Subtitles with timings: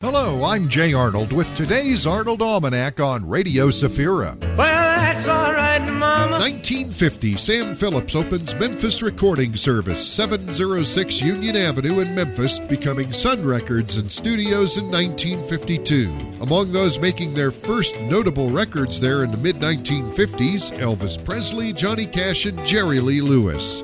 [0.00, 4.38] Hello, I'm Jay Arnold with today's Arnold Almanac on Radio Safira.
[4.56, 6.38] Well, that's all right, Mama.
[6.38, 13.96] 1950, Sam Phillips opens Memphis Recording Service, 706 Union Avenue in Memphis, becoming Sun Records
[13.96, 16.16] and Studios in 1952.
[16.42, 22.06] Among those making their first notable records there in the mid 1950s, Elvis Presley, Johnny
[22.06, 23.82] Cash, and Jerry Lee Lewis.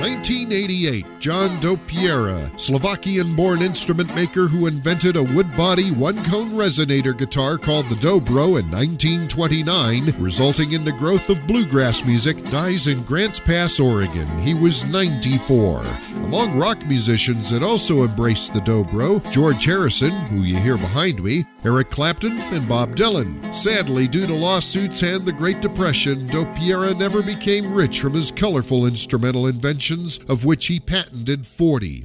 [0.00, 7.16] 1988, John Dopyera, Slovakian born instrument maker who invented a wood body one cone resonator
[7.16, 13.02] guitar called the Dobro in 1929, resulting in the growth of bluegrass music, dies in
[13.02, 14.26] Grants Pass, Oregon.
[14.38, 15.84] He was 94.
[16.24, 21.44] Among rock musicians that also embraced the Dobro, George Harrison, who you hear behind me,
[21.62, 23.54] Eric Clapton, and Bob Dylan.
[23.54, 28.86] Sadly, due to lawsuits and the Great Depression, Dopyera never became rich from his colorful
[28.86, 29.46] instrumental
[29.90, 32.04] inventions, of which he patented 40.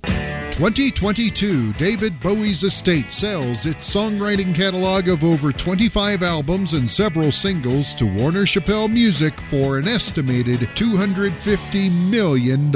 [0.52, 7.94] 2022, David Bowie's estate sells its songwriting catalog of over 25 albums and several singles
[7.96, 12.72] to Warner Chappell Music for an estimated $250 million.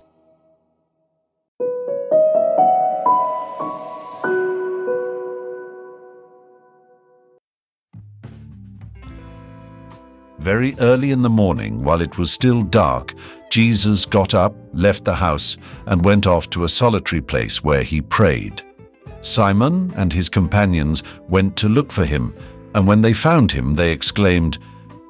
[10.37, 13.13] Very early in the morning, while it was still dark,
[13.49, 18.01] Jesus got up, left the house, and went off to a solitary place where he
[18.01, 18.64] prayed.
[19.25, 22.35] Simon and his companions went to look for him,
[22.75, 24.59] and when they found him, they exclaimed,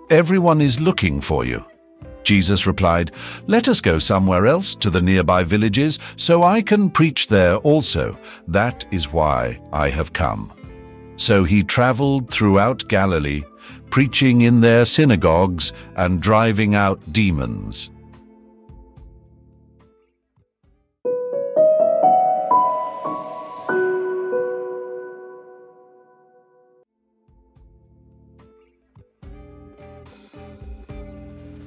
[0.10, 1.66] Everyone is looking for you.
[2.24, 3.12] Jesus replied,
[3.48, 8.18] Let us go somewhere else to the nearby villages, so I can preach there also.
[8.48, 10.52] That is why I have come.
[11.18, 13.44] So he traveled throughout Galilee,
[13.90, 17.92] preaching in their synagogues and driving out demons.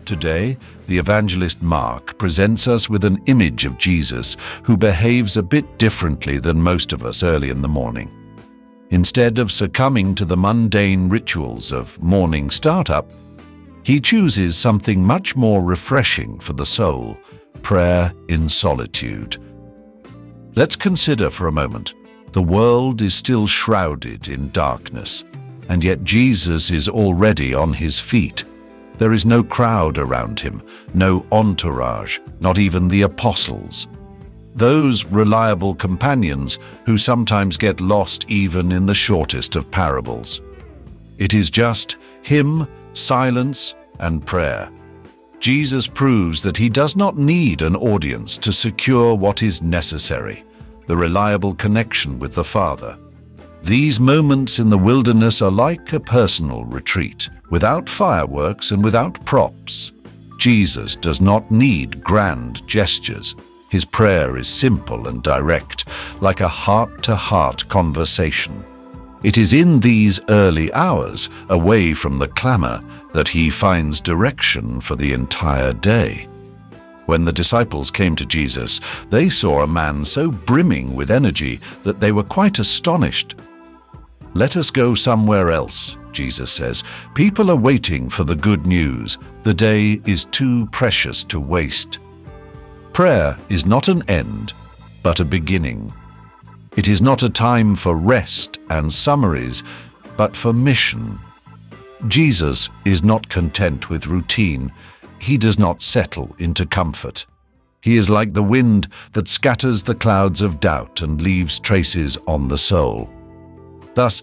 [0.09, 5.77] Today, the evangelist Mark presents us with an image of Jesus who behaves a bit
[5.77, 8.11] differently than most of us early in the morning.
[8.89, 13.13] Instead of succumbing to the mundane rituals of morning startup,
[13.83, 17.19] he chooses something much more refreshing for the soul
[17.61, 19.37] prayer in solitude.
[20.57, 21.93] Let's consider for a moment
[22.33, 25.25] the world is still shrouded in darkness,
[25.69, 28.45] and yet Jesus is already on his feet.
[28.99, 33.89] There is no crowd around him, no entourage, not even the apostles
[34.59, 40.41] those reliable companions who sometimes get lost even in the shortest of parables.
[41.17, 44.71] It is just him, silence, and prayer.
[45.39, 50.45] Jesus proves that he does not need an audience to secure what is necessary,
[50.87, 52.99] the reliable connection with the Father.
[53.63, 59.93] These moments in the wilderness are like a personal retreat, without fireworks and without props.
[60.39, 63.35] Jesus does not need grand gestures.
[63.71, 65.87] His prayer is simple and direct,
[66.23, 68.65] like a heart-to-heart conversation.
[69.23, 72.81] It is in these early hours, away from the clamor,
[73.13, 76.29] that he finds direction for the entire day.
[77.07, 78.81] When the disciples came to Jesus,
[79.11, 83.35] they saw a man so brimming with energy that they were quite astonished.
[84.35, 86.85] Let us go somewhere else, Jesus says.
[87.15, 89.19] People are waiting for the good news.
[89.43, 91.99] The day is too precious to waste.
[92.93, 94.53] Prayer is not an end,
[95.03, 95.93] but a beginning.
[96.77, 99.63] It is not a time for rest and summaries,
[100.17, 101.19] but for mission.
[102.07, 104.73] Jesus is not content with routine.
[105.21, 107.27] He does not settle into comfort.
[107.81, 112.49] He is like the wind that scatters the clouds of doubt and leaves traces on
[112.49, 113.09] the soul.
[113.95, 114.23] Thus,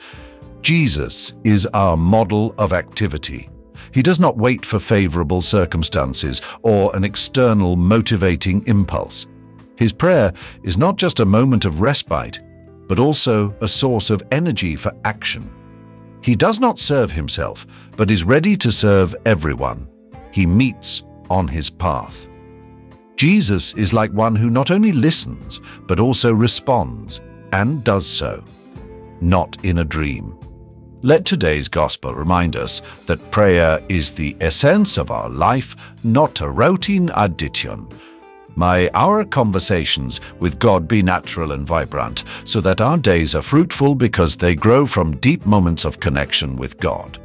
[0.65, 3.47] Jesus is our model of activity.
[3.91, 9.27] He does not wait for favorable circumstances or an external motivating impulse.
[9.75, 10.33] His prayer
[10.63, 12.39] is not just a moment of respite,
[12.87, 15.53] but also a source of energy for action.
[16.23, 19.87] He does not serve himself, but is ready to serve everyone.
[20.31, 22.27] He meets on his path.
[23.17, 27.21] Jesus is like one who not only listens, but also responds,
[27.51, 28.43] and does so,
[29.21, 30.35] not in a dream.
[31.05, 36.49] Let today's gospel remind us that prayer is the essence of our life, not a
[36.49, 37.87] routine addition.
[38.55, 43.93] May our conversations with God be natural and vibrant, so that our days are fruitful
[43.93, 47.19] because they grow from deep moments of connection with God.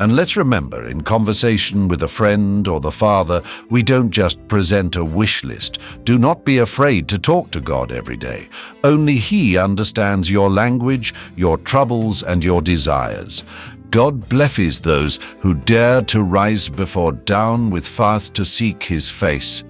[0.00, 4.96] And let's remember, in conversation with a friend or the Father, we don't just present
[4.96, 5.78] a wish list.
[6.04, 8.48] Do not be afraid to talk to God every day.
[8.82, 13.44] Only He understands your language, your troubles, and your desires.
[13.90, 19.64] God blesses those who dare to rise before dawn with faith to seek His face.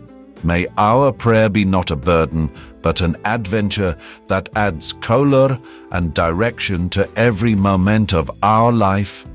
[0.44, 3.96] May our prayer be not a burden, but an adventure
[4.28, 5.58] that adds color
[5.90, 9.26] and direction to every moment of our life.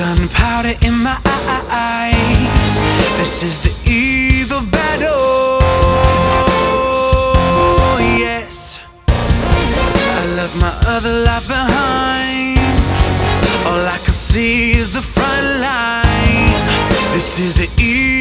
[0.00, 1.18] Gunpowder in my
[1.68, 2.74] eyes.
[3.18, 5.60] This is the eve of battle.
[8.24, 12.58] Yes, I left my other life behind.
[13.68, 16.60] All I can see is the front line.
[17.12, 18.19] This is the eve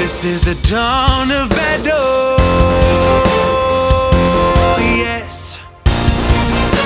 [0.00, 2.38] This is the dawn of battle.
[4.96, 5.60] Yes,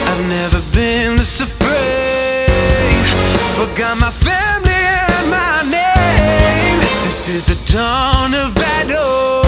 [0.09, 3.05] I've never been this afraid.
[3.55, 6.81] Forgot my family and my name.
[7.05, 9.45] This is the dawn of battle.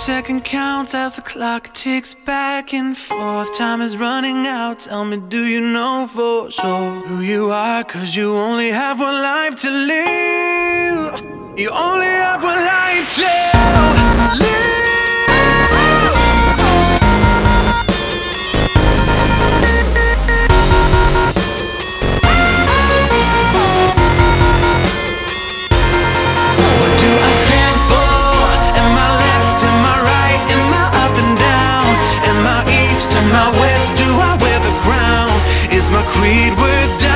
[0.00, 3.54] Second counts as the clock ticks back and forth.
[3.54, 4.78] Time is running out.
[4.78, 7.84] Tell me, do you know for sure who you are?
[7.84, 11.20] Cause you only have one life to live.
[11.58, 14.79] You only have one life to
[36.48, 37.09] with death.